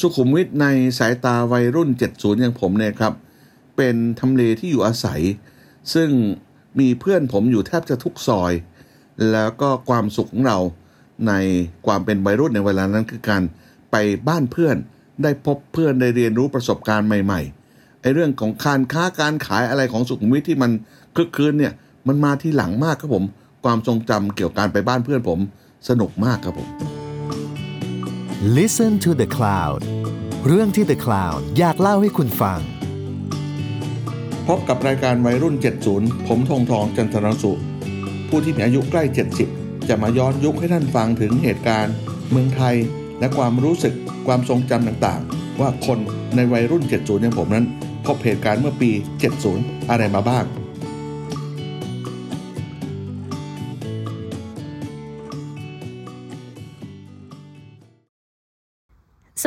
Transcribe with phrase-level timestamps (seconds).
[0.00, 0.66] สุขุมวิทใน
[0.98, 3.12] สายตาวัยรุ่น 70 อย่างผมเนี่ยครับ
[3.76, 5.20] เป็นทำเลที่อยู่อาศัย
[5.94, 6.08] ซึ่ง
[6.80, 8.52] มีเพื่อนผมอยู่แทบจะทุกซอย
[9.32, 10.58] แล้วก็ความสุขของเรา
[11.28, 11.32] ใน
[11.86, 13.42] ความเป็นวัยรุ่นในเวลานั้นคือการ
[13.90, 13.96] ไป
[14.28, 14.76] บ้านเพื่อน
[15.22, 20.70] ได้พบเพื่อนได้เรียนรู้ประสบการณ์ใหม่ๆไอ้เรื่องของการค้าการขายอะไรของสุขุมวิทที่มัน
[21.16, 21.72] คึกคืนเนี่ย
[22.06, 23.24] มันมาที่หลังมากครับผม
[23.64, 25.38] ความทรงจำเกี่ยวกับการไปบ้านเพื่อนผม
[25.88, 27.07] สนุกมากครับผม
[28.46, 29.80] Listen to the Cloud
[30.46, 32.60] เรื่องที่ The Cloud อยากเล่าให้คุณฟัง
[34.46, 35.54] พบกับรายการวัยรุ่น
[35.90, 37.52] 70 ผมทงทองจันทรสุ
[38.28, 39.02] ผู้ที่มีอายุใกล้
[39.46, 41.94] 70 จะมาย้อนยุคให้ท่านฟังถึงเหตุการณ์
[42.30, 42.76] เมืองไทย
[43.20, 43.94] และความรู้สึก
[44.26, 45.98] ความทรงจำต่างๆ ว่าคน
[46.36, 47.66] ในวัยรุ่น 70 อย่างผมนั้น
[48.06, 48.90] พบเหตุการณ์เมื่อปี
[49.40, 50.44] 70 อะไรมาบ้าง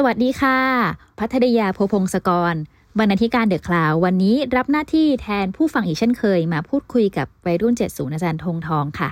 [0.06, 0.58] วัสดีค่ะ
[1.20, 2.56] พัทรยาโพพงศกร
[3.00, 9.10] บรรณาธิการเดอะคลาววันนี้รับหน้าที่แทนผู้ฟังอีกเช่นเคย มาพูดคุยกับวัยรุ่น70อาจารย์ธงทองค่ะ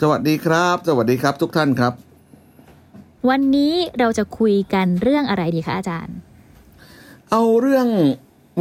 [0.00, 1.92] สวัสดีครับ สวัสดีครับทุกท่านครับ
[3.28, 6.16] วันนี้เราจะคุยกันเรื่องอะไรดีคะอาจารย์
[7.30, 7.86] เอาเรื่อง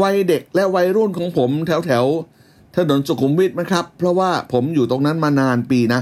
[0.03, 6.02] วัยเด็กและวัยรุ่นของผมแถวแถวๆถนนสุขุมวิทนะครับ เพราะว่าผมอยู่ตรงนั้นมานานปีนะ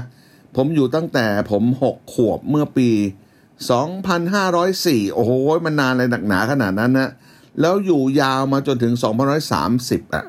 [0.56, 2.88] ผมอยู่ตั้งแต่ผมหกขวบเมื่อปี
[3.58, 5.30] 2504 โอ้โห
[5.66, 7.10] มันนานเลยหนักหนาขนาดนั้นนะ
[7.60, 8.92] แล้วอยู่ยาวมาจนถึง
[9.54, 10.24] 2530อะ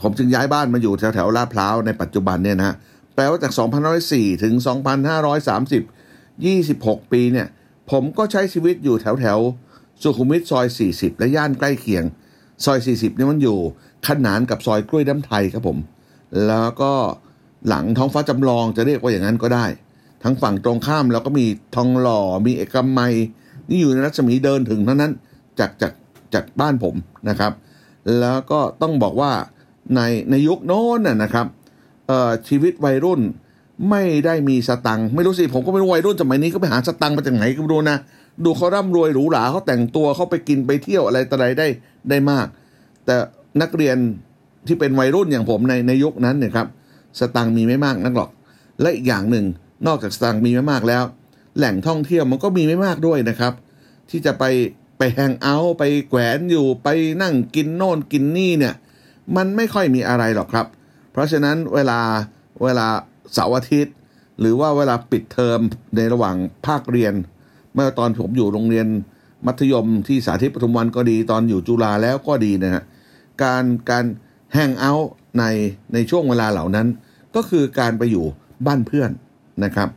[0.00, 2.76] ผมจึงย้ายบ้านมาอยู่แถวแถวๆลาดพร้าวในปัจจุบันเนี่ยนะ
[3.14, 3.52] แปลว่าจาก
[3.98, 4.54] 2504 ถึง
[5.32, 7.48] 2530 26 ปีเนี่ย
[7.90, 12.04] ผมก็ใช้ชีวิตอยู่แถวแถวๆสุขุมวิทซอย 40 และย่านใกล้เคียง
[12.64, 13.58] ซอย 40เนี่ยมันอยู่
[14.08, 15.78] ขนานกับซอยกล้วยน้ำไทยครับผม
[16.46, 16.92] แล้วก็
[17.68, 19.66] หลังท้องฟ้าจำลองจะเรียกว่าอย่างนั้นก็ได้
[20.24, 23.14] ทั้งฝั่งตรงข้ามเราก็มีทองหล่อมีเอกมัย
[23.68, 25.12] นี่อยู่ในรัศมีเดินถึงเท่านั้น
[25.58, 25.92] จากจาก
[26.34, 26.94] จากบ้านผม
[27.28, 27.52] นะครับ
[28.20, 29.32] แล้วก็ต้องบอกว่า
[29.94, 30.00] ใน
[30.30, 31.46] ในยุคโน้นน่ะนะครับ
[32.48, 33.20] ชีวิตวัยรุ่น
[33.90, 37.98] ไม่ได้มีสตังค์ไม่รู้สิผมก็ไม่รู้วัยรุ่นสมัยนี้ก็ไปหาสตังค์มาจากไหนก็ไม่รู้นะ
[38.44, 41.66] ดูเขาร่ำรวยหรูหราเขาแต่งตัวเขาไปกินไปเที่ยวอะไรต่ออะไรได้
[42.10, 42.46] ได้มาก
[43.06, 43.14] แต่
[43.62, 43.96] นักเรียน
[44.66, 46.66] ที่เป็นวัยรุ่นอย่างผมในในยุคนั้นเนี่ยครับ
[47.18, 48.30] สตังค์มีไม่มากนักหรอก
[48.80, 49.44] และอีกอย่างหนึ่ง
[49.86, 51.04] นอกจากสตังค์มีไม่มากแล้ว
[51.58, 53.52] แหล่งท่องเที่ยวมันก็มีไม่มากด้วยนะครับ
[54.10, 54.44] ที่จะไป
[54.98, 56.88] ไปแฮงเอาท์ไปแขวนอยู่ไป
[57.22, 58.74] นั่งกินโน่นกินนี่เนี่ย
[59.36, 60.66] มันไม่ค่อยมีอะไรหรอกครับ
[61.12, 62.00] เพราะฉะนั้นเวลา
[62.62, 62.86] เวลา
[63.32, 63.94] เสาร์อาทิตย์
[64.40, 65.60] หรือว่าเวลาปิดเทอม
[65.96, 67.14] ในระหว่างภาคเรียน
[67.74, 68.86] เมื่อตอนผมอยู่โรงเรียน
[69.46, 72.84] มัธยมที่สาธิตปทุมวันก็ดีตอนอยู่จุฬาแล้วก็ดีนะฮะ
[73.42, 74.04] การการ
[74.52, 75.44] แฮงเอาท์ใน
[75.92, 76.86] ในช่วงเวลาเหล่านั้น
[77.34, 78.24] ก็คือการไปอยู่
[78.66, 79.10] บ้านเพื่อน
[79.64, 79.88] นะครับ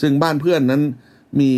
[0.00, 0.82] ซึ่งบ้านเพื่อนนั้น
[1.40, 1.50] มี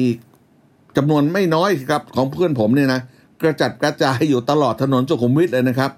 [0.96, 3.00] จำนวนไม่น้อยครับของเพื่อนผมเนี่ยนะ
[3.40, 5.90] กระจัดกระจายอยู่ตลอดถนนสุขุมวิทเลยนะครับ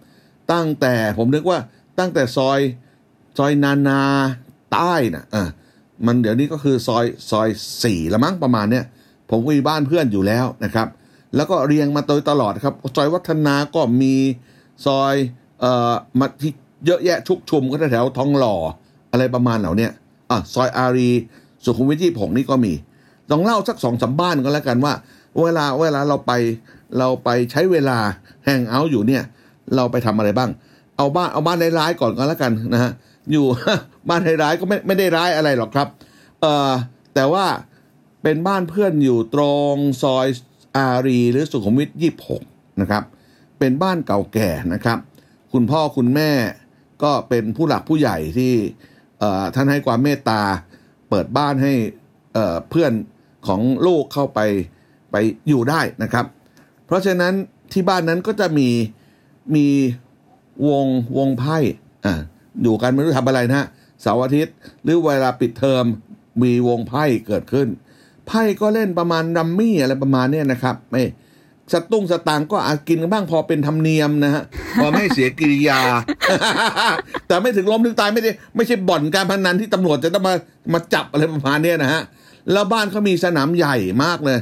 [0.52, 1.58] ตั้งแต่ผมนึกว่า
[1.98, 2.60] ตั้งแต่ซอย
[3.38, 4.00] ซอยนานา
[4.72, 5.44] ใต้นะอะ
[6.06, 7.48] มันเดี๋ยวนี้ก็คือซอยซอย
[7.82, 8.84] สี่ละมั้งประมาณเนี้ย
[9.30, 10.88] ผมก็มีบ้านเพื่อนอยู่แล้วนะครับ
[11.36, 14.14] แล้วก็เรียงมาโดยตลอดครับ ซอยวัฒนาก็มี
[14.86, 15.14] ซอย
[15.60, 16.52] เอ่อมาที่
[16.86, 18.56] เยอะแยะชุกชุมก็แถวทองหล่อ
[19.10, 19.88] อะไรประมาณเหล่านี้
[20.30, 21.10] อะซอยอารี
[21.64, 22.72] สุขุมวิทที่ผมนี่ก็มี
[23.30, 24.92] ลองเล่าสักสองสามบ้านก็แล้วกันว่า
[25.42, 26.32] เวลาเวลาเราไป
[26.98, 27.98] เราไปใช้เวลา
[28.44, 29.22] แฮงเอาท์อยู่เนี่ย
[29.76, 30.50] เราไปทำอะไรบ้าง
[30.96, 32.92] เอาบ้านเอาบ้านร้ายๆก่อนก็แล้วกันนะฮะ
[33.32, 33.46] อยู่
[34.08, 35.88] บ้านร้ายๆก็ไม่ไม่ได้ร้ายอะไรหรอกครับ
[36.40, 36.70] เอ่อ
[37.14, 37.46] แต่ว่า
[38.22, 40.26] เป็นบ้านเพื่อนอยู่ตรงซอย
[40.76, 42.42] อารี หรือสุขุมวิทยี่หก
[42.80, 43.02] นะครับ
[43.58, 44.98] เป็นบ้านเก่าแก่นะครับ
[45.52, 46.30] คุณพ่อคุณแม่
[47.02, 48.52] ก็เป็นผู้หลักผู้ใหญ่ที่
[49.54, 50.42] ท่านให้ความเมตตา
[51.08, 51.72] เปิดบ้านให้
[52.70, 52.92] เพื่อน
[53.46, 54.40] ของลูกเข้าไป
[55.10, 55.16] ไป
[55.48, 56.26] อยู่ได้นะครับ
[56.86, 57.34] เพราะฉะนั้น
[57.72, 58.68] ที่บ้านนั้นก็จะมี
[59.54, 59.66] มี
[60.68, 60.86] วง
[61.18, 61.56] วงไพ่
[62.04, 62.20] อ่า
[62.62, 63.66] อยู่กันไม่รู้ทำอะไรนะฮะ
[64.02, 65.84] เสาร์อาทิตย์ หรือเวลาปิดเทอม
[66.42, 67.68] มีวงไพ่เกิดขึ้น
[68.26, 71.02] ไพ่ก็เล่นประมาณดัมมี่อะไรประมาณเนี้ยนะครับไม่
[71.72, 74.42] สตุ้งสตางก็อาจกินกันบ้างพอเป็นธรรมเนียมนะฮะ
[74.80, 75.80] พอไม่เสียกิริยา
[77.26, 80.34] แต่ไม่ถึงล้มถึงตายไม่ได้ไม่ใช่บ่อนการพนันที่ตำรวจจะต้องมา
[80.74, 82.02] มาจับอะไรประมาณเนี้ยนะฮะ
[82.52, 84.38] แล้วบ้านเขามีสนามใหญ่มากเลย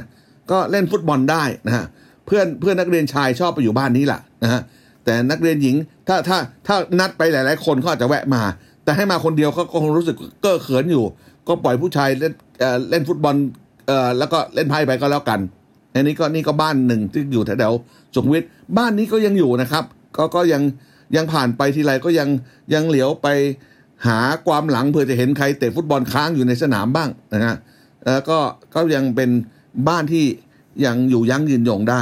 [0.51, 1.85] ก็เล่นฟุตบอลได้นะฮะ
[2.25, 4.61] เพื่อนเพื่อนนักเรียนชายชอบไปอยู่บ้านนี้แหละนะฮะ
[5.05, 5.75] แต่นักเรียนหญิง
[6.07, 6.37] ถ้าถ้า
[6.67, 8.41] ถ้านัดไปหลาย ๆ คนเขาอาจจะแวะมา
[8.83, 11.03] แต่ให้มาคนเดียวเขาก็คงรู้สึกเก้อเขินอยู่
[11.47, 13.35] ก็ปล่อยผู้ชายเล่นเออเล่นฟุตบอล
[13.87, 15.39] เอ่อแล้วก็เล่นไพ่ไปก็แล้วกัน
[15.95, 18.43] อันนี้ก็นี่ก็บ้านหนึ่งที่อยู่แถวๆสุขวิท
[18.77, 19.83] บ้านนี้ก็ยังอยู่นะครับ
[20.17, 20.61] ก็ก็ยัง
[21.15, 22.29] ยังผ่านไปทีไรก็ยัง
[22.73, 23.27] ยังเหลียวไป
[24.07, 27.55] หาความหลังเพื่อจะเห็นใครเตะฟุตบอลค้างอยู่ในสนามบ้างนะฮะ
[28.05, 28.39] แล้วก็
[28.73, 29.29] ก็ยังเป็น
[29.87, 30.25] บ้านที่
[30.85, 32.01] ยังอยู่ยั้งยืนยงได้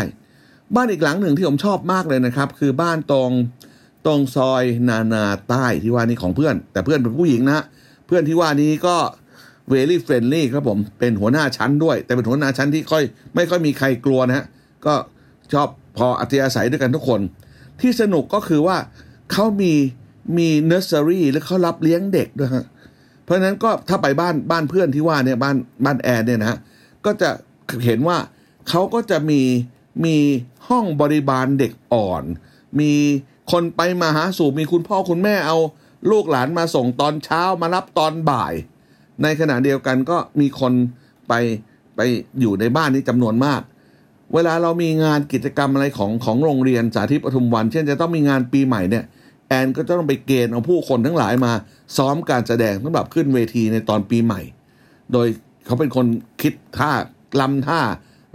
[0.76, 3.32] บ้านอีกหลังหนึ่งที่ผมชอบมากเลยนะครับ คือบ้านตรง
[4.06, 7.66] ตรงซอยนานาใต้ที่ว่านี้ของเพื่อน แต่เพื่อนเป็นผู้หญิงนะ
[8.08, 8.96] เพื่อนที่ว่านี้ก็
[9.70, 13.04] very friendly ครับผมเป็นหัวหน้าชั้นด้วย แต่เป็นหัวหน้าชั้นที่ค่อย
[13.36, 14.46] ไม่ค่อยมีใครกลัวนะฮะ
[14.86, 14.94] ก็
[15.54, 15.68] ชอบ
[15.98, 17.22] พออัธยาศัยด้วยกันทุกคน
[17.82, 18.78] ที่สนุกก็คือว่า
[19.32, 19.74] เขามี
[20.38, 22.66] มีเนอร์เซอรี่และเขารับเลี้ยงเด็กด้วยฮะ
[23.24, 25.56] เพราะฉะนั้นก็ถ้าไปบ้านบ้านเพื่อนที่ว่าเนี่ยบ้าน
[25.86, 26.60] บ้านแอร์เนี่ยนะฮะ
[27.06, 27.30] ก็จะ
[27.86, 28.18] เห็นว่า
[28.70, 29.42] เขาก็จะมี
[30.06, 30.16] มี
[30.68, 32.24] ห้องบริบาลเด็กอ่อน
[32.80, 32.92] มี
[33.52, 35.58] คนไปมาหาสู่มีคุณพ่อคุณแม่เอา
[36.12, 38.54] ลูกหลานมาส่งตอนเช้ามารับตอนบ่าย
[39.24, 40.74] ในขณะเดียวกันก็มีคน
[41.28, 41.34] ไป
[41.96, 42.02] ไป
[42.40, 43.62] อยู่ในบ้านนี้จำนวนมาก
[44.34, 49.04] เวลาเรามีงานกิจกรรมอะไรของของโรงเรียนสาธิตปทุมวัน เช่นจะต้องมีงานปีใหม่เนี่ย
[49.48, 51.52] แอนก็จะต้องไปเกณฑ์เอาผู้คนทั้งหลายมา
[51.98, 54.42] ซ้อมการแสดงสำหรับขึ้นเวทีในตอนปีใหม่
[55.14, 55.28] โดย
[55.66, 56.06] เขาเป็นคน
[56.42, 56.92] คิดท่า
[57.42, 57.82] ลำท่า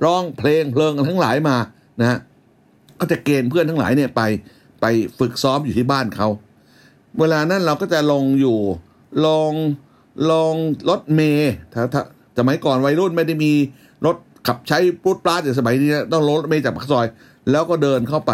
[0.05, 1.57] ร้องเพลงเพลิงทั้งหลายมา
[2.01, 2.19] นะฮะ
[2.99, 4.23] ก็จะเกณฑ์เพื่อนทั้งหลายเนี่ยไป
[4.81, 4.87] ไป
[5.19, 6.29] ฝึกซ้อมอยู่ที่บ้านเขา
[7.19, 8.59] เวลานั้นเราก็จะลงอยู่
[9.27, 9.53] ลง
[10.31, 10.55] ลง
[10.89, 12.03] รถเมย์ถ้าถ้า
[12.39, 13.53] สมัยก่อนวัยรุ่นไม่ได้มี
[14.07, 14.17] รถ
[14.47, 17.07] ขับใช้ปุ๊ดปลาดอย่างสมัยนี้นะต้องรถเมย์จากปากซอย
[17.51, 18.33] แล้วก็เดินเข้าไป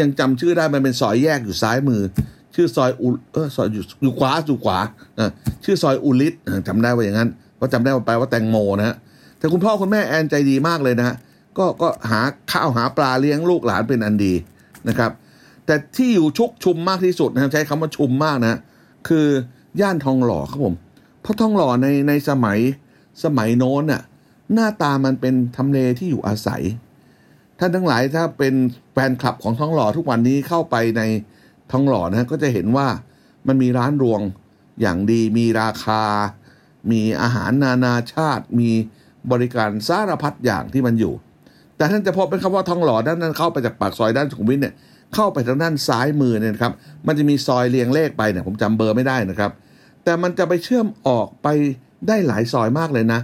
[0.00, 2.02] ยังจำชื่อได้มันเป็นซอยแยกอยู่ซ้ายมือ
[2.54, 4.78] ชื่อซอยอุเออซอยอยู่อยู่ขวาอยู่ขวา
[5.64, 8.96] ชื่อซอยอุลิศอะจำได้ว่าอย่างนั้นเพราะจำได้ว่าแปว่าแตงโมนะฮะ
[9.38, 11.16] แต่คุณพ่อคุณแม่แอนใจดีมากเลยนะฮะ
[11.58, 12.20] ก็ก็หา
[12.52, 14.34] ข้าวหาปลาเลี้ยงลูกหลานเป็นอันดี
[14.88, 15.10] นะครับ
[15.66, 18.58] แต่ที่อยู่ชุกชุมมากที่สุดนะครับใช้คำว่าชุมมากนะ
[19.08, 19.26] คือ
[19.80, 20.74] ย่านทองหล่อครับผม
[21.22, 22.58] เพราะทองหล่อในในสมัย
[23.24, 24.02] สมัยโน้นน่ะ
[24.52, 26.62] หน้าตามันเป็นทำเลที่อยู่อาศัย
[27.58, 28.54] ท่านทั้งหลายถ้าเป็น
[28.92, 31.02] แฟนคลับของทองหล่อทุกวันนี้เข้าไปใน
[31.72, 32.88] ทองหล่อนะก็จะเห็นว่า
[33.46, 34.20] มันมีร้านรวง
[34.80, 36.02] อย่างดีมีราคา
[36.90, 38.70] มีอาหารนานาชาติ มี
[39.32, 41.14] บริการสารพัดอย่างที่มันอยู่
[41.76, 44.74] แต่ท่านจะพบเป็นคำว่าทองหล่อด้านนั้นเข้าไปจากปากซอยด้านสุขุมวิทเนี่ย
[45.14, 46.72] เข้าไปทางด้านซ้ายมือเนี่ยนะครับ
[47.06, 49.50] มันจะมีซอยเรียงเลขไปเนี่ยผมจำเบอร์ไม่ได้นะครับ
[50.10, 51.48] แต่มันจะไปเชื่อมออกไป
[52.08, 53.20] ได้หลายซอยมากเลยนะ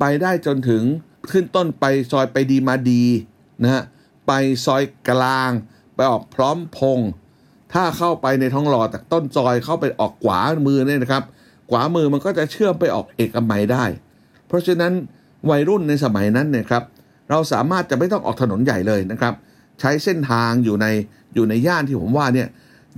[0.00, 0.82] ไปได้จนถึง
[1.30, 3.04] ขึ้นต้นไปซอยไปดีมาดี
[3.62, 3.82] นะฮะ
[4.26, 4.32] ไป
[4.66, 5.50] ซอยกลาง
[5.94, 6.98] ไปออกพร้อมพง
[7.72, 11.22] ถ้าเข้าไปในท้องหล่อจากต้นซอยเข้าไปออกขวามือเนี่ยนะครับ
[11.70, 13.84] ขวามือมันก็จะเชื่อมไปออกเอกมัยได้
[14.46, 14.92] เพราะฉะนั้น
[15.50, 16.82] วัยรุ่นในสมัยนั้นเนี่ยครับ
[17.30, 19.34] เราสามารถจะไม่ต้องออกถนนใหญ่เลยนะครับ
[19.80, 20.86] ใช้เส้นทางอยู่ใน
[21.34, 22.48] อยู่ในย่านที่ผมว่าเนี่ย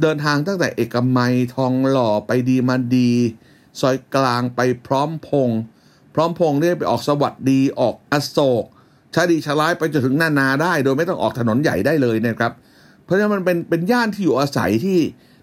[0.01, 3.11] เดินทางตั้งแต่เอกมัยทองหล่อไปดีมาดี
[3.81, 5.61] ซอยกลางไปพร้อมพงษ์
[6.15, 8.65] พร้อมพงษ์เนี่ยไปออกสวัสดีออกอโศก
[9.15, 12.53] ชาดีชาลายไปจนถึงนานาได้ โดยไม่ต้องออกถนนใหญ่ได้เลยนะครับ
[13.05, 15.01] เพราะฉะนั้นมันเป็นเป็นย่านที่อยู่อาศัยที่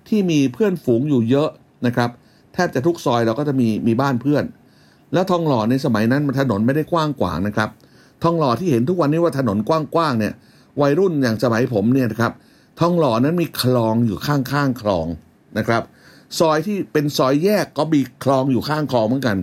[0.07, 1.49] ที่มีเพื่อนฝูงอยู่เยอะ
[1.85, 2.09] นะครับ
[2.53, 4.43] แทบจะทุกซอยเราก็จะมีมีบ้านเพื่อน
[5.13, 7.69] แล้วทองหล่อในสมัยนั้นมันถนนไม่ได้กว้างกวางนะครับ
[8.23, 10.33] ทองหล่อที่เห็นทุกวันนี้ว่าถนนกว้างๆเนี่ย
[10.81, 12.31] วัยรุ่นอย่างสมัยผมเนี่ยนะครับ
[12.79, 15.07] ทองหล่อนั้นมีคลองอยู่ข้างๆคลอง
[15.57, 15.83] นะครับ
[16.39, 19.37] ซอยที่เป็นซอยแยกก็มีคลองอยู่ข้างคลองเหมือนกัน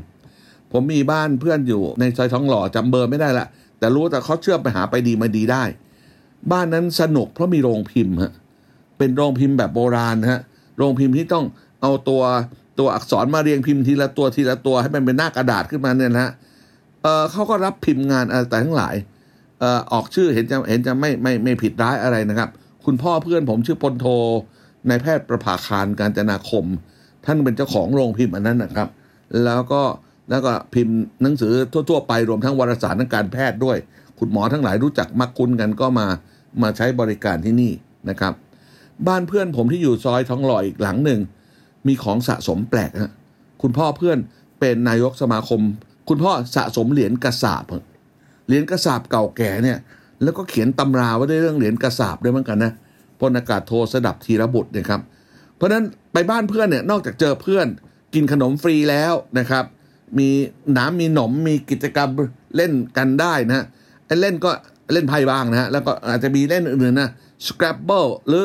[0.72, 3.46] ผมมีบ้านเพื่อนอยู่ในซอยทองหล่อจำเบอร์ไม่ได้ละ
[3.78, 5.62] แต่รู้แต่เขาเชื่อมไปหาไปดีมาดีได้
[6.52, 8.32] บ้านนั้นสนุกเพราะมีโรงพิมพ์ฮะ
[8.98, 10.40] เป็นโรงพิมพ์แบบโบราณฮะ
[10.76, 11.44] โรงพิมพ์ที่ต้อง
[11.82, 12.22] เอาตัว
[12.78, 16.32] ตัวอักษรมาเรียงพิมพ์ทีละตัวทีละตัวให้มันเป็นหน้ากระดาษขึ้นมาเนี่ยนะฮะ
[17.02, 18.94] เออเขาก็รับพิมพ์งานอะไรแต่ทั้งหลาย
[19.60, 22.48] เออออกชื่อเห็นจะเห็นจะไม่ไม่ไม่ผิดร้ายอะไรนะครับ
[22.86, 24.06] คุณพ่อเพื่อนผมชื่อพลโท
[24.88, 26.64] นายแพทย์ประภาคารการจนาคม
[27.24, 28.88] ท่านเป็นเจ้าของโรงพิมพ์อันนั้นนะครับ
[29.44, 29.82] แล้วก็
[30.30, 31.52] แล้วก็พิมพ์หนังสือ
[31.90, 33.76] ทั่ว ๆ ไปรวมทั้งวารสารทางการแพทย์ด้วย
[34.18, 36.06] คุณหมอทั้งหลายรู้จักมักคุ้นกันก็มา
[36.62, 37.72] มาใช้บริการที่นี่
[38.10, 38.32] นะครับ
[39.06, 41.20] บ้านเพื่อนผมที่อยู่ซอยทองหล่ออีกหลังหนึ่ง
[41.86, 43.12] มีของสะสมแปลกฮะ
[43.62, 44.18] คุณพ่อเพื่อน
[44.60, 45.60] เป็นนายกสมาคม
[46.08, 47.64] คุณพ่อสะสมเหรียญกระสาบ
[48.46, 49.78] เหรียญกระสาบเก่าแก่เนี่ย
[50.22, 52.72] แล้วก็เขียนตำราไว้ด้วยเรื่องเหรียญกระสาบด้วยเหมือนกันนะ
[53.20, 55.00] พลอากาศโทสดับธีรบุตรเนะครับ
[55.56, 57.66] เพราะฉะนั้นไปบ้านเพื่อนเนี่ยนอกจากเจอเพื่อน
[58.14, 59.64] กินขนมฟรีแล้วนะครับ
[60.18, 60.28] มี
[60.76, 62.08] น้ำมีหนมมีกิจกรรม
[62.56, 63.64] เล่นกันได้นะฮะ
[64.06, 64.50] ไอ้เล่นก็
[64.92, 67.10] เล่นไพ่บ้างนะฮะแล้วก็อาจจะมีเล่นอื่นๆนะ
[67.46, 68.44] Scrabble หรือ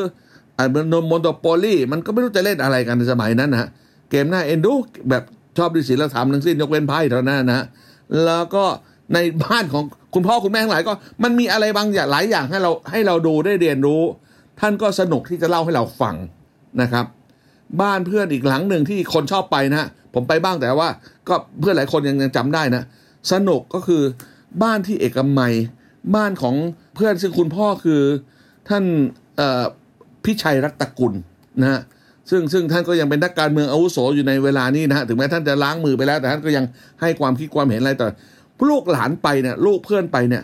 [0.57, 0.67] อ่า
[1.07, 3.69] โมโนโปลีมันก็ไม่รู้จะเล่นอะไรกันในสมัยนั้นนะฮะ
[4.09, 4.73] เกมหน้าเอ็นดู
[5.09, 5.23] แบบ
[5.57, 7.65] ชอบดิศิลธรรมทั้งสิ้นยกเว้นไพ่เท่านั้นนะฮะ
[8.25, 8.65] แล้วก็
[9.13, 9.83] ในบ้านของ
[10.13, 14.01] คุณพ่อคุณแม่ทั้งหลายก็มันมีอะไรบางอย่างหลายอย่างให้เราให้เราดูได้เรียนรู้
[14.59, 16.15] ท่านก็สนุกที่จะเล่าให้เราฟัง
[16.81, 17.05] นะครับ
[17.81, 20.89] บ้านเพื่อนอีกหลังหนึ่งที่คนชอบไปนะฮะผมไปบ้างแต่ว่า
[21.27, 22.83] ก็เพื่อนหลายคนยังยังจำได้นะ
[23.31, 24.01] สนุกก็คือ
[24.63, 25.53] บ้านที่เอกมัย
[26.15, 26.55] บ้านของ
[26.95, 28.01] เพื่อนซึ่งคุณพ่อคือ
[28.69, 28.83] ท่าน
[30.25, 31.13] พิชัยรัตกุล
[31.61, 31.81] นะฮะ
[32.29, 36.65] ซึ่งซึ่งท่านก็ยังเป็นนักการเมืองอาวุโสอยู่ในเวลานี้นะฮะถึงแม้ท่านจะล้างมือไปแล้ว แต่ท่านก็ยัง
[37.01, 38.09] ให้ความคิดความเห็นอะไรต่อ
[38.69, 40.43] ลูกหลานไปเนี่ยลูกเพื่อนไปเนี่ย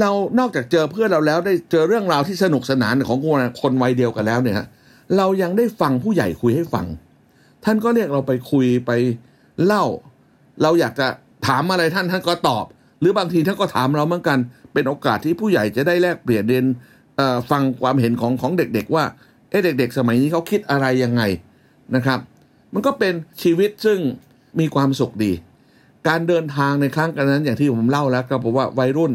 [0.00, 4.56] เรานอกจากเจอเพื่อนเราแล้ว ได้เจอเรื่องราวที่สนุกสนานของคนคนวัยเดียวกันแล้วเนี่ย
[5.16, 6.86] เรายังได้ฟังผู้ใหญ่คุยให้ฟัง
[7.64, 8.90] ท่านก็เรียกเราไปคุยไป
[9.64, 9.84] เล่า
[10.62, 11.06] เราอยากจะ
[11.46, 12.64] ถามอะไรท่านท่านก็ตอบ
[13.00, 14.38] หรือบางทีท่านก็ถามเราเหมือนกัน
[14.72, 16.64] เป็นโอกาสที่ผู้ใหญ่จะได้แลกเปลี่ยนเรียน
[17.50, 19.04] ฟังความเห็นของของเด็กๆว่า
[19.50, 21.22] เอ๊ะเด็ก ๆ สมัยนี้เขาคิดอะไรยังไง
[21.94, 22.18] นะครับ
[22.74, 23.98] มันก็เป็นชีวิตซึ่ง
[24.60, 25.32] มีความสุขดี
[26.08, 29.12] การเดินทางในครั้งกันนั้นอย่างที่ผมเล่าแล้วก็บอกว่าวัยรุ่น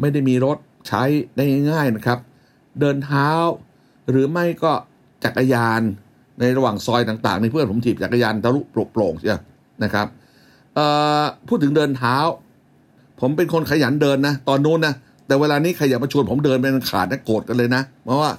[0.00, 1.02] ไม่ได้มีรถใช้
[1.36, 2.18] ได้ง่ายๆนะครับ
[2.80, 3.30] เดินเท้า
[4.10, 4.72] หรือไม่ก็
[5.24, 5.82] จักรยาน
[6.40, 9.36] ในระหว่างซอยต่างๆในเพื่อนผมถีบจักรยานทะลุโปร่งๆใช่ไหม
[9.84, 10.06] นะครับ
[11.48, 12.16] พูดถึงเดินเท้า
[13.20, 14.94] ผมเป็นคนขยันเดินนะ ตอนนู้นนะ
[15.26, 18.30] แต่เวลานี้ใครอยากมาชวนผมเดินเป็นขาดนะโกรธกันเลยนะ เพราะว่า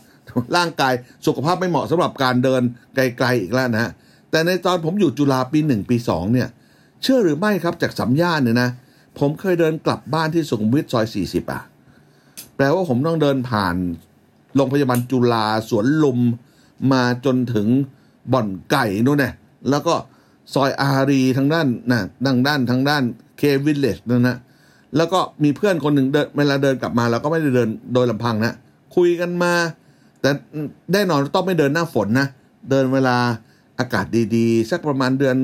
[0.55, 0.93] ร่างกาย
[1.25, 2.61] สุขภาพไม่เหมาะสำหรับการเดิน
[2.95, 3.91] ไกลๆอีกแล้วนะฮะ
[4.31, 6.47] แต่ในตอนผมอยู่จุฬาปีหนึ่งปีสองเนี่ย
[7.01, 8.69] เชื่อหรือไม่ครับจากสัมย่านเนี่ยนะ
[9.19, 11.61] ผมเคยเดินกลับบ้านที่สุขุมวิทซอย 40 อะ
[12.55, 13.75] แปลว่าผมต้องเดินผ่าน
[14.55, 16.19] โรงพยาบาลจุฬาสวนลุม
[16.91, 17.67] มาจนถึง
[18.33, 19.33] บ่อนไก่นู่นเนี่ย
[19.69, 19.95] แล้วก็
[20.53, 23.03] ซอยอารีทางด้านนะทางด้านทางด้าน
[23.37, 24.37] เควิลเลจนั่นนะ
[24.95, 28.53] แล้วก็มีเพื่อนคนหนึ่งเดินเวลาเดินกลับมาเราก็ไม่ได้เดินโดยลำพังนะ
[28.95, 29.53] คุยกันมา
[30.21, 30.29] แต่
[30.93, 32.27] แน่นอนต้องไม่เดินหน้าฝนนะ
[32.69, 33.17] เดินเวลา
[33.79, 35.35] อากาศดีๆ สักประมาณเดือน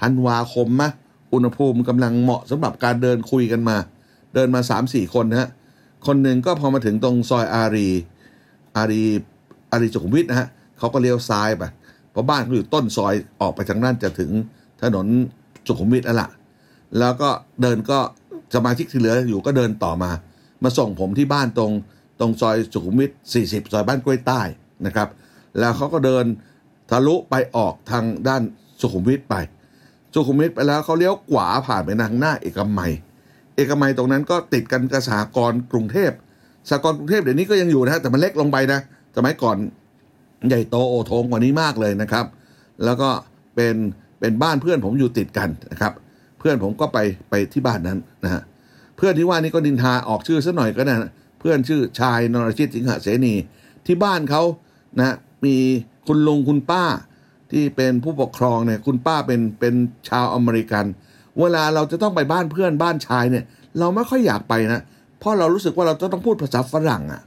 [0.00, 0.90] ธันวาคมมะ
[1.34, 3.76] อุณหภูมิกำลังเหมาะสำหรับการเดินคุยกันมา
[4.34, 5.48] เดินมาสามสี่คนนะฮะ
[6.06, 7.88] คนหนึ่งก็พอมาถึงตรงซอยอารี
[8.76, 9.02] อารี
[9.70, 10.48] อารีสุขุมวิทนะฮะ
[10.78, 11.62] เขาก็เลี้ยวซ้ายไป
[12.10, 14.30] เพราะบ้านเขาอยู่ต้นซอยออกไปทางนั้นจะถึง
[14.82, 15.06] ถนน
[15.66, 16.28] สุขุมวิทแล้วล่ะ
[16.98, 17.30] แล้วก็
[17.62, 17.98] เดินก็
[18.54, 20.10] สมาชิกที่เหลืออยู่ก็เดินต่อมา
[20.62, 21.72] มาส่งผมที่บ้านตรง
[22.20, 23.10] ตรงซอยสุขุมวิท
[23.42, 24.40] 40 ซอยบ้านกล้วยใต้
[24.86, 25.08] นะครับ
[25.58, 26.24] แล้วเขาก็เดิน
[26.90, 28.42] ทะลุไปออกทางด้าน
[28.80, 29.34] สุขุมวิทไป
[30.14, 32.92] สุขุมวิทไปแล้วเขาเลี้ยวขวาผ่านไปทางหน้าเอกมัย
[33.54, 36.10] เอกมัยตรงนั้นก็ติดกันกับสหกรกรุงเทพ
[36.68, 38.80] สหกรกรุงเทพเดี๋ยวนี้ก็ยังอยู่นะฮะแต่มันเล็กลงไปนะ
[39.16, 39.56] สมัยก่อน
[40.48, 42.26] ใหญ่โตโอโถงกว่านี้มากเลยนะครับ
[42.84, 43.10] แล้วก็
[43.54, 43.74] เป็น
[44.20, 45.92] เป็นบ้านเพื่อนผมอยู่ติดกันนะครับ
[46.38, 46.98] เพื่อนผมก็ไป
[47.30, 48.42] ไปที่บ้านนั้นนะฮะ
[48.96, 53.34] เพื่อนที่ว่านี่ก็ดินทาออกชื่อซะหน่อยก็ได้นะเพื่อนชื่อชายนรชิตสิงหเสนี
[53.86, 54.42] ที่บ้านเขา
[54.98, 55.56] นะมี
[56.06, 56.84] คุณลุงคุณป้า
[57.50, 59.74] ที่เป็นผู้ปกครองเนี่ยคุณป้าเป็นเป็น
[60.08, 60.84] ชาวอเมริกัน
[61.40, 63.44] เวลาเราจะต้องไปบ้านเพื่อนบ้านชายเนี่ย
[63.78, 64.80] เราไม่ค่อยอยากไปนะ
[65.18, 67.22] เพราะเรารู้สึกว่าเราจะต้องพูดภาษาฝรั่งอะ่ะ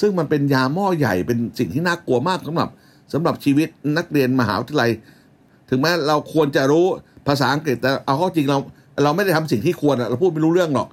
[0.00, 2.68] ซึ่งมันเป็นยาหม้อใหญ่เป็นสิ่งที่น่ากลัวมากสำหรับ
[3.12, 4.90] สำหรับชีวิตนักเรียนมหาวิทยาลัย
[5.70, 6.86] ถึงแม้เราควรจะรู้
[7.28, 8.58] ภาษาอังกฤษแต่เอาเข้าจริงเรา
[9.04, 10.88] เราไม่ได้ทำสิ่งที่ควรเราพูดไม่รู้เรื่องหรอก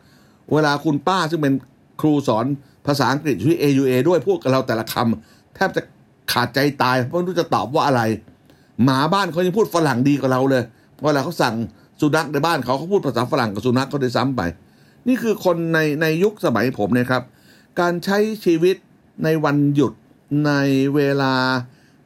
[0.54, 1.54] เวลาคุณป้าซึ่งเป็น
[2.02, 2.46] ครูสอน
[2.88, 5.82] ภาษาอังกฤษอยู่ที่ AUA ด้วยพูดกับเราแต่ละคำแทบจะ
[6.32, 8.02] ขาดใจตายเพราะไม่รู้จะตอบว่าอะไร
[8.84, 10.64] หมาบ้านเขายังพูดฝรั่งดีกว่าเราเลย
[11.04, 11.56] เวลาเขาสั่ง
[12.02, 14.42] สุนัขในบ้านเขาเขาพูดภาษาฝรั่งกับสุนัขเขาได้ซ้ำไป
[15.08, 17.24] นี่คือคนในในยุคสมัยผมเนะครับ
[17.80, 18.76] การใช้ชีวิต
[19.24, 19.94] ในวันหยุด
[20.48, 20.52] ใน
[20.96, 21.34] เวลา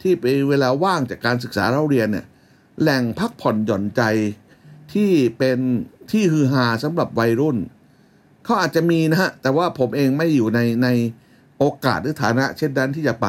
[0.01, 2.25] ที่เป็นเวลาว่างจากการศึกษาเราเรียนเนี่ย
[2.81, 4.01] แหล่งพักผ่อนหย่อนใจ
[4.93, 5.59] ที่เป็น
[6.11, 7.57] ที่ฮือฮาสำหรับวัยรุ่น
[8.43, 10.87] เขาอาจจะมีนะฮะแต่ว่าผมเองไม่อยู่ในใน
[11.57, 13.27] โอกาสหรือฐานะ เช่นนั้นที่จะไป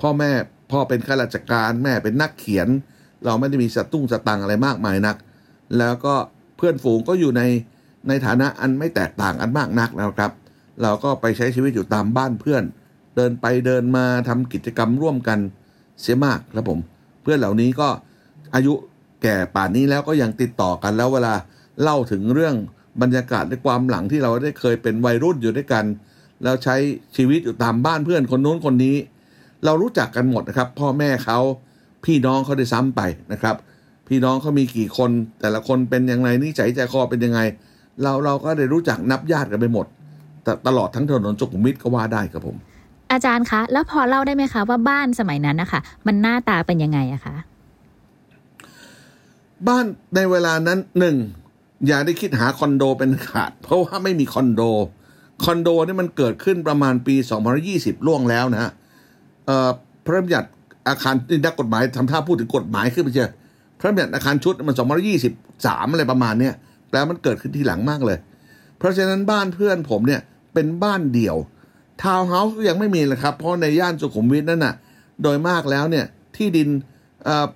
[0.00, 0.30] พ่อแม่
[0.70, 2.68] พ่อเป็นข้าราชการแม่เป็นนักเขียน
[3.24, 5.16] เราไม่ได้มีสตุ้งสตังอะไรมากมายนัก
[5.78, 6.14] แล้วก็
[6.56, 7.42] เพื่อนฝูงก็อยู่ใน
[8.08, 10.32] ในฐานะอันไม่แตกต่างกันมากนักนะครับ
[10.82, 12.62] เราก็ไปใช้ชีวิตอยู่ตามบ้านเพื่อน
[13.16, 15.38] เดินไปเดินมาทำกิจกรรมร่วมกัน
[16.00, 16.78] เสียมากครับผม
[17.22, 17.88] เพื่อนเหล่านี้ก็
[18.54, 18.74] อายุ
[19.22, 21.34] แก่ป่านนี้แล้วก็ยังติดต่อกันแล้วเวลา
[21.82, 22.54] เล่าถึงเรื่อง
[23.02, 25.84] บรรยากาศในความหลังที่เราได้เคยเป็นวัยรุ่นอยู่ด้วยกัน
[26.42, 26.76] แล้วใช้
[27.16, 28.96] ชีวิตอยู่ตามบ้านเพื่อนคนนู้นคนนี้
[29.66, 31.38] เรารู้จักกันหมดนะครับ พ่อแม่เขา
[32.04, 33.00] พี่น้องเขาได้ซ้ำไป
[33.32, 33.56] นะครับ
[34.08, 37.40] พี่น้องเขามีกี่คน แต่ละคนเป็นยังไงนิสัยใจคอเป็นยังไง
[38.02, 39.86] เราเราก็ได้รู้จักนับญาติกันไปหมด
[40.46, 42.56] ตตลอดทั้งถนนสุขุมวิทก็ว่าได้ครับผม
[43.12, 47.34] อาจารย์คะ แล้วพอเล่าได้ไหมคะว่าบ้านสมัยนั้นนะคะมันหน้าตาเป็นยังไงอะคะ
[49.68, 51.16] บ้านในเวลานั้นหนึ่ง
[51.86, 54.62] อย่าได้คิดหาคอนโดเป็นขาด เพราะว่าไม่มีคอนโด
[55.44, 57.14] คอนโดนี่มันเกิดขึ้นประมาณปี
[57.60, 58.85] 2020 ล่วงแล้วนะฮะเอ่อ
[60.04, 60.48] พระบัญญัติ
[60.88, 63.30] อาคารนี่นักกฎหมายทำท่าพูดถึงกฎหมายขึ้นไปเชีย
[63.78, 64.76] พระบัญญัติอาคารชุดมัน
[65.34, 66.54] 2023อะไรประมาณเนี้ย
[66.88, 68.18] แปลมันเกิดขึ้นทีหลังมากเลย
[68.78, 70.20] เพราะฉะนั้นบ้านเพื่อนผมเนี่ย
[70.54, 71.36] เป็นบ้านเดี่ยว
[72.02, 74.74] ทาวน์เฮาส์ก็ยังไม่มีเลยครับ เพราะในย่านสุขุมวิทนั่นน่ะ
[75.22, 76.68] โดยมากแล้วเนี่ยที่ดิน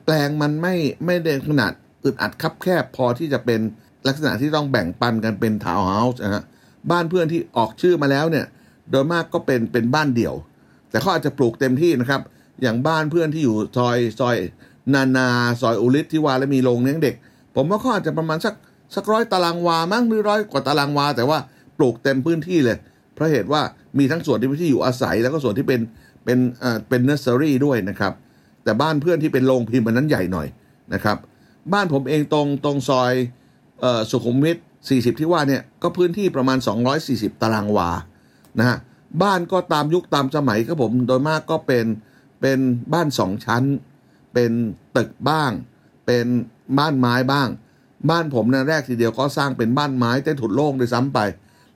[0.05, 1.73] แปลงมันไม่ไม่ได้ขนาด
[2.05, 3.61] อึดอัดคับแคบพอที่จะเป็น
[4.07, 6.43] ลักษณะที่ต้องแบ่งปันกันเป็นทาวน์เฮาส์นะฮะ
[6.91, 8.47] บ้านเพื่อนที่ออกชื่อมาแล้วเนี่ย
[8.91, 10.35] โดยมากก็เป็นเป็นบ้านเดี่ยว
[10.91, 12.21] แต่เขาอาจจะปลูกเต็มที่นะครับ
[12.63, 14.37] อย่างบ้านเพื่อนที่อยู่ซอยซอย
[14.95, 15.29] นานา
[15.61, 17.15] ซอยอุลิศที่ว่าแล้วมีโรงเลี้ยงเด็ก
[17.57, 18.55] ผมว่าเขาอาจจะประมาณสัก
[18.95, 21.39] สักร้อยตารางวามั้งหรือร้อยกว่าตารางวา แต่ว่า
[21.79, 22.77] ปลูกเต็มพื้นที่เลย
[23.15, 23.63] เพราะเหตุว่า
[23.99, 25.81] มีทั้งส่วนที่เป็นที่อยู่อาศัย แล้วก็ส่วนที่เป็น
[26.25, 28.13] เป็นเอ่อเป็นเนอร์เซอรี่ด้วยนะครับ
[28.65, 30.49] แต่บ้านเพื่อนที่เป็นโรงพิมพ์มันนั้นใหญ่หน่อย
[30.95, 31.17] นะครับ
[31.73, 33.13] บ้านผมเองตรงตรงซอย
[33.81, 36.59] เอ่อสุขุมวิท40 ที่ว่าเนี่ยก็พื้นที่ประมาณ
[37.01, 37.91] 240 ตารางวา
[38.59, 38.79] นะฮะ
[39.23, 41.87] บ้านก็ตามยุคตามสมัยครับผมโดยมากก็เป็น
[42.41, 42.59] เป็น
[42.93, 43.63] บ้านสองชั้น
[44.35, 44.53] เป็น
[44.97, 45.51] ตึกบ้าง
[46.07, 46.27] เป็น
[46.79, 47.49] บ้านไม้บ้าง
[48.11, 51.19] บ้านผมนะแรกทีเดียวก็สร้างเป็นบ้านไม้ใต้ถุนโล่งด้วยซ้ำไป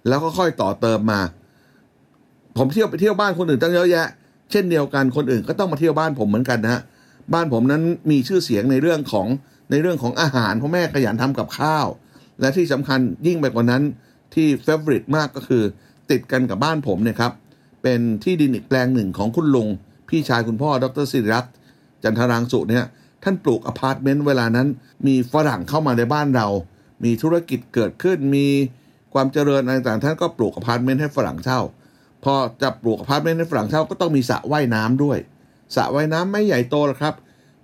[0.09, 1.21] แล้วก็ค่อยต่อเติมมา
[2.57, 4.07] ผมเที่ยวไปเที่ยวบ้านคนอื่นตั้งเยอะแยะ
[4.51, 6.83] เช่นเดียวกันคนอื่นก็ต้องมาเที่ยวบ้านผมเหมือนกันนะฮะ
[7.35, 9.27] บ้านผมนั้นมีชื่อเสียงในเรื่องของ
[9.71, 11.87] ในเรื่องของอาหารพราะแม่ขยันทำกับข้าว
[12.41, 13.83] และที่สำคัญยิ่งไปกว่านั้น
[14.35, 15.63] ที่เฟเวอริตมากก็คือ
[16.11, 17.33] ติดกันกับบ้านผมเนี่ยครับ
[17.83, 19.69] เป็นที่ดินอีกแปลงหนึ่งของคุณลุง
[20.09, 21.53] พี่ชายคุณพ่อดรสิริรัตน์
[22.03, 22.85] จันทรางสุเนี่ย
[23.23, 24.69] ท่านปลูกอพาร์ตเมนต์เวลานั้น
[25.07, 26.47] มีฝรั่งเข้ามาในบ้านเรา
[27.05, 28.47] มีธุรกิจเกิดขึ้นมี
[29.15, 31.61] ความเจริญอะไรต่างท่านก็ปลูกอพาร์ตเมนต์ให้ฝรั่งเช่า
[32.25, 35.19] พอจะปลูกอพาร์ตเมนต์ให้ฝรั่งเช่าก็ต้องมีสระว่ายน้ำด้วย
[35.77, 37.15] สระว่ายน้ำไม่ใหญ่โตหรอกครับ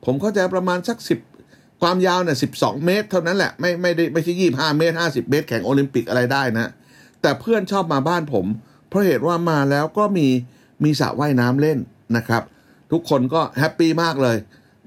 [0.04, 1.18] ผมเข้าใจประมาณสักสิบ
[1.82, 6.70] ความยาวเนี่ยสิบสองเมตร เท่านั้นแหละไม่ไม่ได้ไม่ใช่ยี่ห้าเมตรห้าสิบเมตรแข่งโอลิมปิกอะไรได้นะ
[7.22, 8.46] แต่เพื่อนชอบมาบ้านผม
[8.88, 10.26] เพราะเหตุว่ามาแล้วก็มี
[10.84, 11.78] มีสระว่ายน้ำเล่น
[12.16, 12.42] นะครับ
[12.92, 14.36] ทุกคนก็แฮปปี้มากเลย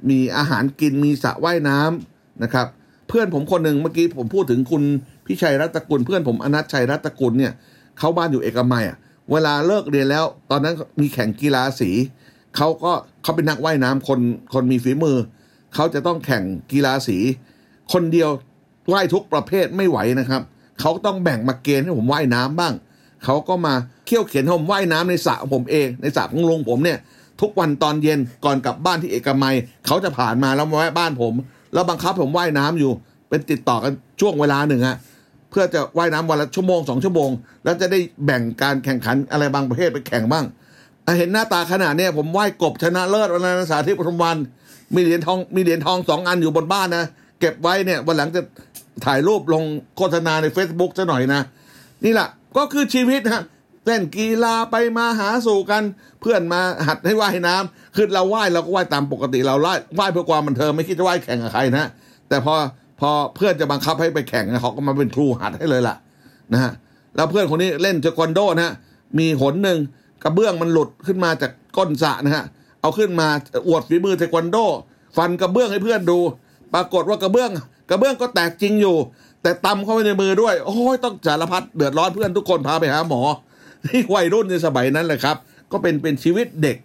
[0.09, 2.67] มีอาหารกินมีสระว่ายน้ำนะครับ
[3.07, 4.83] เพื่อนผมคนหนึ่งเมื่อกี้ผมพูดถึงคุณ
[5.27, 7.53] พิชัยรัตกุลเพื่อนผมอนัทชัยรัตกุลเนี่ย
[7.99, 8.97] เขาบ้านอยู่เอกมัยอะ
[9.31, 11.91] เวลาเลิกเรียนแล้ว ตอนนั้นมีแข่งกีฬาสี
[12.55, 12.91] เขาก็
[13.23, 14.19] เขาเป็นนักว่ายน้ำคน
[14.53, 15.17] คนมีฝีมือ
[15.75, 17.17] เขาจะต้องแข่งกีฬาสี
[17.93, 18.29] คนเดียว
[18.91, 20.41] ว่ายทุกประเภทไม่ไหวนะครับ
[20.79, 22.73] เขาต้องแบ่งมาเกณฑ์ให้ผมว่ายน้ำบ้าง
[23.25, 23.73] เขาก็มา
[24.05, 26.97] เขี่ยวเข็นให้ผมว่ายน้ำในสระผมเอง ในสระของลุงผมเนี่ย
[27.41, 31.33] ทุกวันตอนเย็นก่อนกลับบ้านที่เอกมัย เขาจะผ่านมาแล้วมาแวะบ้านผม
[31.73, 32.91] แล้วบังคับผมว่ายน้ำอยู่
[33.29, 34.97] เป็นติดต่อกันช่วงเวลาหนึ่งฮะ
[35.49, 37.29] เพื่อจะว่ายน้ำวันละชั่วโมงสองชั่วโมง
[37.63, 40.45] แล้วจะได้แบ่งการแข่งขันอะไรบางประเภทไปแข่งบ้าง
[41.17, 44.37] เห็นหน้าตาขนาดเนี้ยผมว่ายกบชนะเลิศวันนั้นสาธิตปทุมวัน
[44.93, 47.05] มีเหรียญทองมีเหรียญทองสองอันอยู่บนบ้านนะ
[47.39, 48.41] เก็บไว้เนี่ยวันหลังจะ
[49.05, 49.63] ถ่ายรูปลง
[49.97, 51.41] โฆษณาใน Facebook ซะหน่อยนะ
[52.05, 52.27] นี่แหละ
[52.57, 53.43] ก็คือชีวิตฮะ
[53.85, 55.83] เล่นกีฬาไปมาหาสู่กัน
[56.21, 61.89] เพื่อนมาหัดให้ว่ายน้ำคือเราว่ายเราก็ว่ายตามปกติเราว่ายว่ายเพื่อความบันเทิงไม่คิดจะว่ายแข่งกับใครนะ
[62.29, 62.53] แต่พอ
[62.99, 65.95] พอเพื่อนจะบังคับให้ไปแข่งนะเขาก็มาเป็นครูหัดให้เลยล่ะ
[66.53, 66.71] นะฮะ
[67.15, 68.73] แล้วเพื่อนคนนี้เล่นเทควันโดนะฮะ
[69.19, 69.79] มีหนหนึ่ง
[70.23, 72.43] กระเบื้องมันหลุดขึ้นมาจากก้นสระนะฮะ
[72.81, 73.27] เอาขึ้นมา
[73.67, 74.57] อวดฝีมือเทควันโด
[75.17, 76.19] ฟันกระเบื้องให้เพื่อนดู
[76.73, 77.51] ปรากฏว่ากระเบื้อง
[77.91, 78.97] ระเบื้องก็แตกจริงอยู่
[79.41, 83.21] แต่ตำเข้าไปในมือด้วย โอ้ยต้องสารพัดเดือดร้อนเพื่อนทุกคนพาไปหาหมอ
[83.87, 85.37] ที่วัยรุ่นในสมัยนั้นแหละครับ
[85.71, 86.77] ก็เป็นเป็นชีวิตเด็ก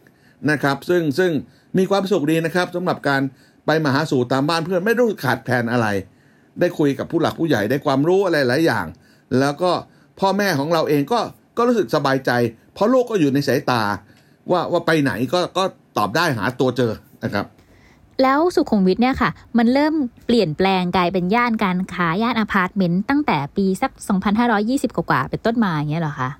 [0.50, 1.30] นะครับ ซึ่งซึ่ง
[1.78, 3.22] มีความสุขดีนะครับสำหรับการ
[3.66, 5.86] ไปมาหาสู่ตามบ้านเพื่อนไม่รู้ขาดแคลนอะไร
[6.60, 8.86] ได้คุยกับผู้หลักผู้ใหญ่ได้ความรู้อะไรหลายอย่าง
[9.40, 9.70] แล้วก็
[10.20, 11.20] พ่อแม่ของเราเองก็
[11.56, 12.30] ก็รู้สึกสบายใจ
[12.74, 13.82] เพราะลูกก็อยู่ในสายตา
[14.50, 15.64] ว่าว่าไปไหนก็ก็
[15.98, 16.92] ตอบได้หาตัวเจอ
[17.24, 17.46] นะครับ
[18.22, 19.94] แล้วสุขุมวิทเนี่ยค่ะ มันเริ่ม
[20.26, 23.92] เปลี่ยนแปลงกลายเป็นย่านการค้าย่านอพาร์ตเมนต์ตั้งแต่ปีสัก
[24.44, 26.30] 2520 กว่าๆเป็นต้นมาอย่างเงี้ยเหรอคะ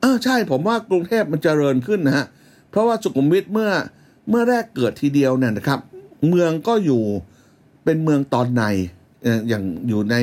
[0.00, 2.26] เออใช่ผมว่ากรุงเทพมันเจริญขึ้นนะฮะ
[2.70, 3.70] เพราะว่าสุขุมวิทเมื่อ
[4.28, 5.80] เมื่อแรกเกิดทีเดียวเนี่ยนะครับ
[6.28, 7.02] เมืองก็อยู่
[7.84, 8.62] เป็นเมืองตอนใน
[9.48, 10.16] อย่างอยู่ใน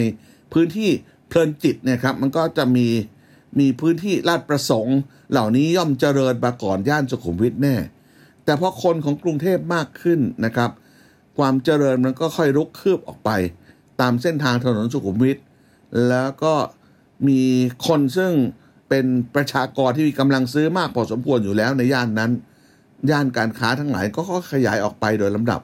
[0.53, 0.89] พื้นที่
[1.27, 2.87] เพลินจิตเนี่ยครับ มันก็จะมี
[3.59, 4.97] มีพื้นที่ลาดประสงค์
[5.31, 7.75] เหล่านี้ย่อมเจริญมาก่อนย่านสุขุมวิทแน่
[8.49, 10.71] แต่พอคนของกรุงเทพมากขึ้นนะครับ
[11.37, 13.29] ความเจริญมันก็ค่อยรุกคืบออกไป
[14.01, 15.37] ตามเส้นทางถนนสุขุมวิท
[16.09, 16.53] แล้วก็
[17.27, 17.41] มี
[17.87, 18.31] คนซึ่ง
[18.89, 22.31] เป็นประชากรที่มีกำลังซื้อมากพอสมควรอยู่แล้วในย่านนั้น
[23.09, 25.61] ย่านการค้าทั้งหลายก็ขยายออกไปโดยลำดับ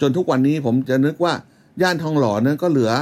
[0.00, 1.34] จนทุกวันนี้ผมจะนึกว่า
[1.82, 2.92] ย่านทองหล่อนั้นก็เหลือ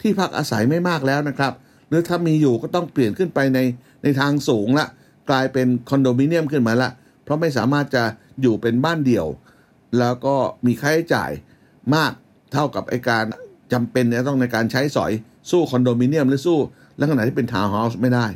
[0.00, 1.52] ที่พักอาศัยไม่มากแล้วนะครับ
[1.88, 3.58] หรือถ้ามีอยู่ก็ต้องเปลี่ยนขึ้นไปใน
[4.02, 4.86] ในทางสูงละ
[5.30, 6.90] กลายเป็นคอนโดมิเนียมขึ้นมาละ
[7.24, 8.04] เพราะไม่สามารถจะ
[8.40, 9.26] อยู่เป็นบ้านเดี่ยว
[9.98, 11.30] แล้วก็มีค่าใช้จ่าย
[11.94, 12.12] มาก
[12.52, 13.24] เท่ากับไอการ
[13.72, 15.12] จำเป็นเนี่ยต้องในการใช้สอย
[15.50, 16.58] สู้คอนโดมิเนียมหรือสู้
[17.00, 18.26] ลักษณะที่เป็นทาวน์เฮาส์ไม่ได้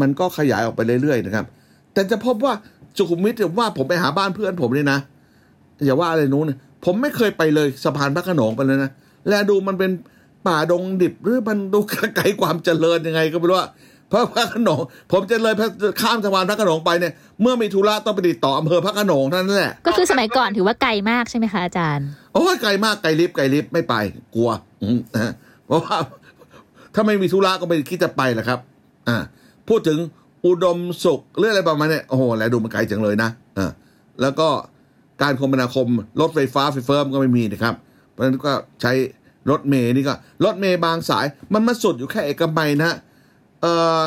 [0.00, 1.46] มันก็ขยายออกไปเรื่อยๆนะครับ
[1.92, 2.52] แต่จะพบว่า
[2.96, 5.00] สุขุมวิทว่าผมไปหาบ้านเพื่อนผมเนี่ยนะ
[5.84, 6.52] อย่าว่าอะไรนู้น
[6.84, 8.90] ผมไม่เคยไปเลยสะพานพระขนงไปเลยนะ
[9.28, 9.90] และดูมันเป็น
[10.46, 11.80] ป่าดงดิบหรือมันดู
[12.16, 13.68] ไกลความเจริญยังไงก็ไม่รู้ว่า
[14.12, 14.80] พราะพระโขนง
[15.12, 15.54] ผมจะเลย
[16.00, 23.94] ข้ามสะพานพระโขนงไปเนี่ยเมื่อมีธุระต้องไปติดต่ออำเภอพระโขนงเท่านั้นแหละก็คือสมัยก่อนถือว่าไกลมากใช่ไหมคะอาจารย์โอ้ยไกลมากไกลลิฟต์ไกลลิฟต์ไม่ไป
[24.34, 24.50] กลัว
[24.82, 25.32] อืมนะฮะ
[25.66, 25.96] เพราะว่า
[26.94, 28.58] ถ้าไม่มีธุระก็ไม่คิดจะไปแหละครับ
[29.08, 29.16] อ่า
[29.68, 29.98] พูดถึง
[30.46, 33.70] อุดมสุขหรืออะไรประมาณเนี้ยโอ้โหแล้วดูมันไกลจังเลยนะอ่า
[34.20, 34.48] แล้วก็
[35.22, 35.88] การคมนาคม
[36.20, 37.74] รถไฟฟ้าไฟเฟิร์มก็ไม่มีนะครับ
[38.10, 38.92] เพราะฉะนั้นก็ใช้
[39.50, 40.14] รถเมย์นี่ก็
[40.44, 42.96] รถเมย์บางสาย มันมาสุดอยู่แค่เอกมัยนะฮะ
[43.62, 43.66] เอ
[44.00, 44.02] อ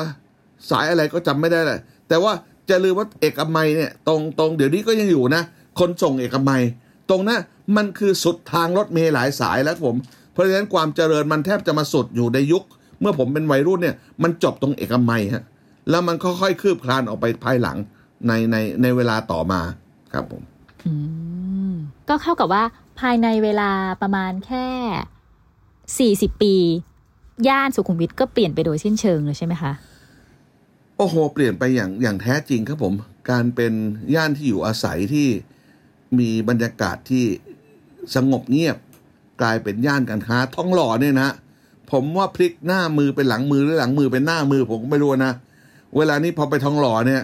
[0.70, 2.34] สายอะไรก็จำไม่ได้แหละแต่ว่า
[2.70, 5.44] จะลืมว่าเอกมัยเนี่ย ตรงตรงเดี๋ยวนี้ก็ยังอยู่นะ
[5.80, 6.62] ขนส่งเอกมัย
[7.10, 7.40] ตรงนั้น
[7.78, 9.96] มันคือสุดทางรถเมล์หลายสายแล้วผม
[10.32, 12.64] เพราะฉะนั้นความเจริญมันแทบจะมาสุดอยู่ในยุค
[13.02, 15.44] เมื่อผมเป็นวัยรุ่นเนี่ย มันจบตรงเอกมัยฮะ
[15.90, 17.78] แล้วมันค่อยๆคืบคลานออกไปภายหลัง
[18.28, 19.62] ในในในเวลาต่อมา
[20.14, 20.42] ครับผม
[20.86, 20.94] อื
[21.72, 21.74] ม
[22.10, 22.64] ก็เข้ากับว่า
[23.00, 24.68] ภายในเวลาประมาณแค่
[26.00, 26.56] สี่สิบปี
[27.48, 29.72] ย่านสุขุมวิทก็เปลี่ยนไปโดยสิ้นเชิงเลยใช่ไหมคะ
[30.98, 32.94] โอ้โห เปลี่ยนไปอย่างอย่างแท้จริงครับผม
[33.30, 33.74] การเป็น
[34.16, 35.28] ย่านที่อยู่อาศัยที่
[36.20, 37.26] มีบรรยากาศที่
[38.16, 38.78] สงบเงียบ
[39.42, 41.30] กลายเป็นย่านการค้าท้องหล่อเนี่ยนะ
[41.92, 45.34] ผมว่าพลิกหน้ามือเป็นหลังมือหรือหลังมือเป็นหน้ามือผมก็ไม่รู้นะ
[45.98, 47.22] เวลานี้พอไปท้องหล่อเนี่ย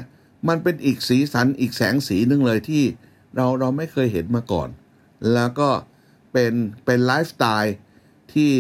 [0.48, 2.84] มันเป็นอีกสีสันอีกแสงสีหนึ่งเลยที่
[3.36, 4.70] เราเราไม่เคยเห็นมาก่อน
[5.34, 5.70] แล้วก็
[6.32, 6.54] เป็น
[6.86, 7.76] เป็นไลฟ์สไตล์
[8.34, 8.52] ที่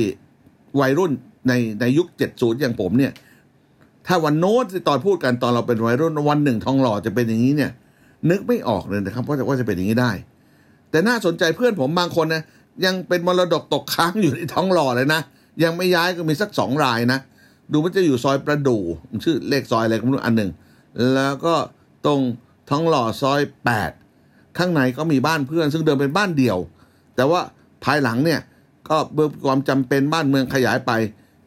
[0.79, 1.11] วัยรุ่น
[1.47, 3.11] ในในยุค 70 อย่างผมเนี่ย
[4.07, 7.71] ถ้าวันโน้นที่ตอนพูดกันตอนเราเป็นวัยรุ่นวันหนึ่งทองหล่อจะเป็นอย่างนี้เนี่ย
[8.29, 10.11] นึกไม่ออกเลยนะครับว่าจะว่าจะเป็นอย่างนี้ได้
[10.89, 12.43] แต่น่าสนใจเพื่อนผมบางคนนะ
[12.85, 15.21] ยังเป็นมรดกตกค้างอยู่ในท้องหล่อเลยนะ
[15.63, 17.19] ยังไม่ย้ายก็มีสักสองรายนะ
[17.71, 18.83] ดูมันจะอยู่ซอยประดู่
[19.23, 20.51] ชื่อเลขซอยอะไรก็ไม่รู้อันหนึ่ง
[21.15, 21.55] แล้วก็
[22.05, 22.21] ตรง
[22.69, 23.91] ท้องหล่อซอยแปด
[24.57, 26.57] ข้างในก็มีบ้านเพื่อน ซึ่งเดิมเป็นบ้านเดี่ยว
[27.15, 27.41] แต่ว่า
[27.83, 28.39] ภายหลังเนี่ย
[28.89, 30.91] ก็เมื่อความจำเป็นบ้านเมืองขยายไป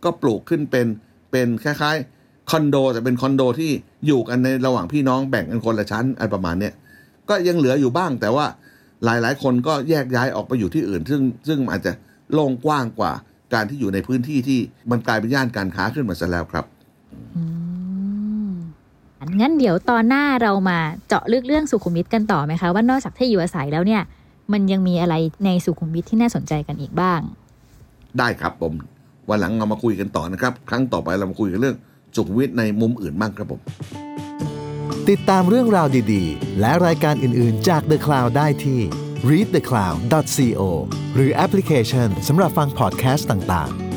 [0.05, 0.87] ก็ปลูกขึ้นเป็น
[1.31, 3.71] เป็นคล้ายๆคอนโดแต่เป็นคอนโดที่
[4.07, 6.73] อยู่กันในระหว่างพี่น้องแบ่งกันคนละชั้นอะไรประมาณเนี้ย
[7.29, 8.47] ก็ยังเหลืออยู่บ้างแต่ว่า
[9.05, 11.93] หลายๆ คนก็แยกย้ายออกไปอยู่ที่อื่น ซึ่งซึ่งอาจจะ
[12.33, 13.13] โล่งกว้างกว่า
[13.55, 14.59] การที่อยู่ในพื้นที่ที่
[14.91, 16.65] มันกลายเป็นย่านการค้าขึ้นมาซะแล้วครับ
[17.37, 17.43] อื
[18.51, 18.53] ม
[19.41, 24.03] งั้นเดี๋ยวตอนหน้าเรามาเจาะลึกเรื่องสุขุมวิทกันต่อไหมคะ ว่านอกจากที่อยู่อาศัยแล้วเนี่ย
[24.53, 27.21] มันยังมีอะไรในสุขุมวิทที่น่าสนใจกันอีกบ้าง
[28.19, 28.73] ได้ครับผม
[29.29, 31.77] วันหลังเรามาคุยกันต่อนะครับ ครั้งต่อไปเรามาคุยกันเรื่อง
[32.17, 33.61] สุขวิทในมุมอื่นบ้างครับผม
[35.09, 38.81] ติดตามเรื่องราวดีๆ และรายการอื่นๆจาก The Cloud ได้ที่
[39.29, 40.63] readthecloud.co
[41.15, 43.88] หรือแอปพลิเคชันสำหรับฟังพอดแคสต์ต่างๆ